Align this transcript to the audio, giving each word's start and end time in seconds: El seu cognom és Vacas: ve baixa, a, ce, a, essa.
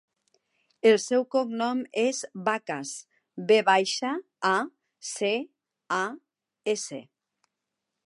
El 0.91 0.95
seu 1.03 1.25
cognom 1.35 1.83
és 2.05 2.21
Vacas: 2.49 2.95
ve 3.53 3.61
baixa, 3.69 4.17
a, 4.55 4.57
ce, 5.13 5.33
a, 6.03 6.05
essa. 6.77 7.07